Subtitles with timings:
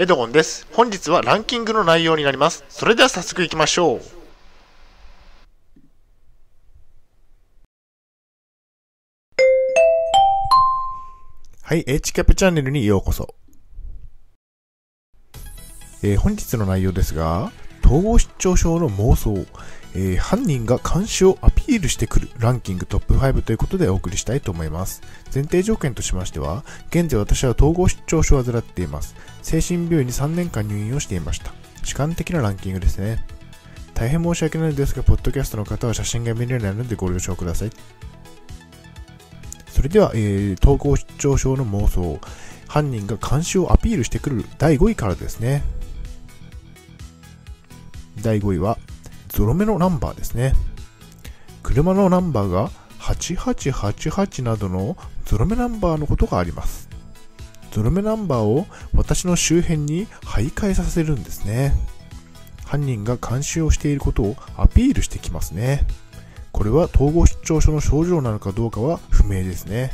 [0.00, 0.64] エドゴンです。
[0.74, 2.64] 本日はランキングの内容になります。
[2.68, 4.00] それでは早速いきましょう。
[11.62, 13.34] はい、H キャップチャンネルにようこそ。
[16.04, 17.50] えー本日の内容ですが、
[17.88, 19.46] 統合失調症の妄想、
[19.94, 25.00] えー犯人が監視をアピールしてくるランキングトップ5ということでお送りしたいと思います。
[25.34, 29.16] 前提条件としましては、現在私は統合失調症を患っています。
[29.40, 31.54] 精神病院に3年間入院をしていました。
[31.82, 33.24] 主観的なランキングですね。
[33.94, 37.70] 大変申し訳ないですが、ポッドキャストの方は写真が見れないのでご了承ください。
[39.66, 42.20] それでは、えー統合失調症の妄想、
[42.66, 45.62] 犯人が監視をアピールしてくる第5位からですね。
[48.22, 48.78] 第5位は、
[49.28, 50.54] ゾロ目のナンバーですね。
[51.62, 56.88] 車のナンバーが8888などのゾロ目ナンバーのことがあります。
[57.70, 61.74] ゾロ目ナンバーを私の周辺に徘徊させるんですね。
[62.64, 65.86] 犯人が監視をしていることをアピールしてきますね。
[66.52, 69.92] これは統合失調症の症状なのかどうかは不明ですね。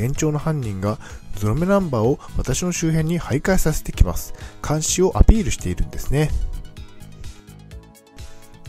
[0.00, 0.98] 現状の犯人が
[1.34, 4.32] ゾロ目ナンバーを私の周辺に徘徊させてきます。
[4.66, 6.30] 監視をアピールしているんですね。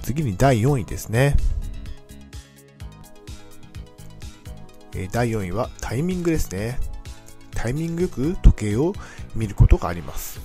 [0.01, 1.37] 次に第4位ですね。
[4.93, 6.77] え第4位はタイミングですね。
[7.55, 8.93] タイミングよく時計を
[9.33, 10.41] 見ることがあります。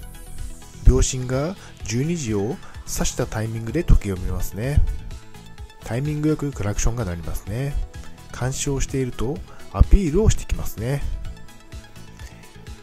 [0.86, 2.56] 秒針が12時を
[2.86, 4.80] 指したタイミングで時計を見ますね。
[5.80, 7.74] タイミングよくクラクションが鳴りますね。
[8.38, 9.38] 監視をしていると
[9.76, 11.02] アピールをしてきますね。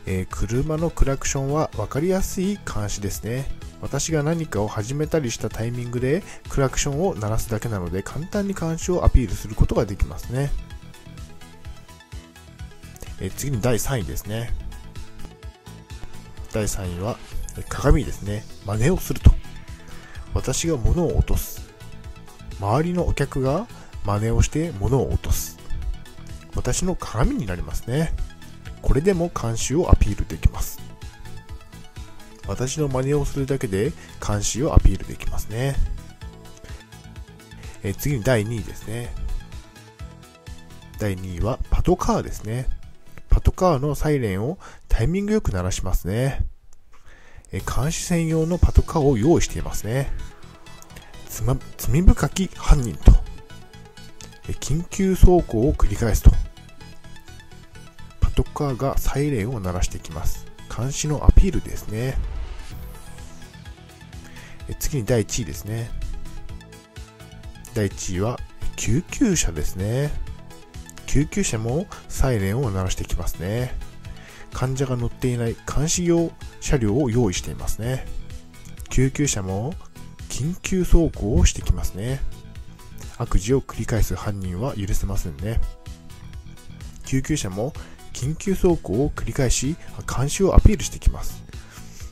[0.05, 3.45] えー車のクラクションは分かりやすい監視ですね。
[3.81, 10.51] 私が何かを始めたりしたタイミングでクラクションを鳴らすだけなので簡単に監視をアピールすることができますね。
[13.19, 14.51] えー次に第3位ですね。
[16.51, 17.17] 第3位は
[17.69, 18.43] 鏡ですね。
[18.67, 19.31] 真似をすると。
[20.35, 21.67] 私が物を落とす。
[22.59, 23.67] 周りのお客が
[24.05, 25.62] 真似をして物を落とす。
[26.55, 28.13] 私の鏡になりますね。
[28.81, 30.79] これでも監視をアピールできます。
[32.47, 33.93] 私の真似をするだけで
[34.25, 35.75] 監視をアピールできますね。
[37.83, 39.13] え次に第2位ですね。
[40.99, 42.67] 第2位はパトカーですね。
[43.29, 46.45] パトカーのサイレンをタイミングよく鳴らしますね。
[47.51, 50.11] え監視専用のパトカーを用意していますね。
[51.45, 53.11] ま罪深き犯人と、
[54.59, 56.31] 緊急走行を繰り返すと、
[58.53, 60.45] カーがサイレンを鳴らしてきます。
[60.75, 62.17] 監視のアピールですね。
[64.69, 65.89] え次に第1位ですね。
[67.73, 68.39] 第1位は
[68.75, 70.11] 救急車ですね。
[71.07, 73.75] 救急車もサイレンを鳴らしてきますね。
[74.53, 76.31] 患者が乗っていない監視用
[76.61, 78.05] 車両を用意していますね。
[78.89, 79.73] 救急車も
[80.29, 82.19] 緊急走行をしてきますね。
[83.17, 85.59] 悪事を繰り返す犯人は許せませんね。
[87.05, 87.73] 救急車も
[88.13, 89.75] 緊急走行を繰り返し
[90.07, 91.43] 監視をアピールしてきます。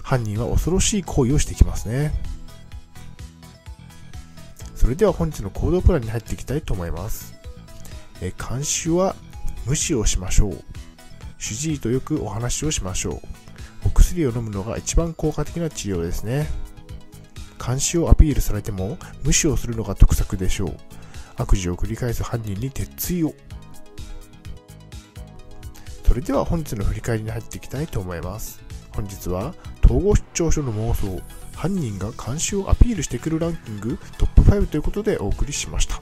[0.04, 2.12] 犯人は恐ろしい行為をしてきますね。
[4.76, 7.34] それでは本日の行動プランに入っていきたいと思います。
[8.22, 9.16] え監視は
[9.66, 10.64] 無視をしましょう。
[11.38, 13.22] 主治医とよくお話をしましょう。
[13.86, 16.48] お薬を飲むのが一番効果的な治療ですね。
[17.64, 20.78] 監視をアピールされても無視をするのが得策でしょう。
[21.38, 23.34] 悪事を繰り返す犯人に鉄槌を。
[26.12, 28.60] それでは本日の振り返りに入っていきたいと思います。
[28.94, 31.22] 本日は統合失調症の妄想、
[31.56, 36.02] 犯人が監視をアピールしてくるランキングトップ5ということでお送りしました。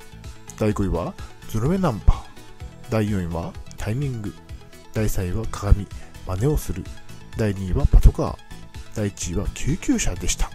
[0.57, 1.13] 第5位は
[1.49, 2.23] ゾロ目ナンバー。
[2.89, 4.33] 第4位はタイミング。
[4.95, 5.85] 第3位は鏡。
[6.25, 6.83] 真似をする。
[7.37, 8.37] 第2位はパトカー。
[8.95, 10.49] 第1位は救急車でした。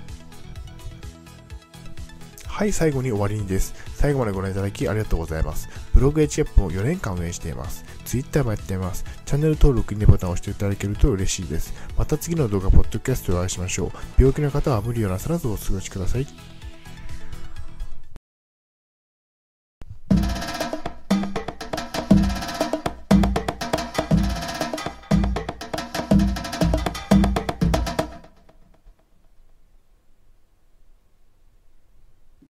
[2.49, 3.73] はい、最後に終わりにです。
[3.95, 5.69] 最後までご覧いただきありがとうございます。
[5.95, 7.85] ブログ h アップも4年間運営しています。
[8.05, 9.05] Twitter もやっています。
[9.25, 11.73] チャンネル登録、いいねボタンを押していただけると嬉しいです。
[11.97, 13.91] また次の動画、ポッドキャストでお会いしましょう。
[14.19, 16.27] 病気の方は無理をなさらずお過ごしください。